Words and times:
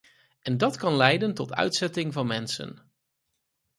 En 0.41 0.57
dat 0.57 0.77
kan 0.77 0.95
leiden 0.95 1.33
tot 1.33 1.53
uitzetting 1.53 2.13
van 2.13 2.27
mensen. 2.27 2.91